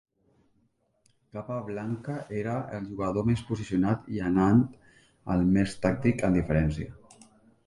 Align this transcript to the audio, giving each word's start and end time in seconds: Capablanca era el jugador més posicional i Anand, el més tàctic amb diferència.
Capablanca 1.37 2.15
era 2.39 2.55
el 2.77 2.87
jugador 2.93 3.27
més 3.29 3.43
posicional 3.51 4.01
i 4.17 4.25
Anand, 4.31 4.65
el 5.37 5.47
més 5.59 5.77
tàctic 5.87 6.27
amb 6.31 6.41
diferència. 6.43 7.31